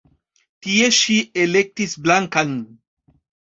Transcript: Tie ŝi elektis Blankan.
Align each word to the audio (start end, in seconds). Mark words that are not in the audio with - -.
Tie 0.67 0.87
ŝi 1.01 1.19
elektis 1.45 1.95
Blankan. 2.09 2.59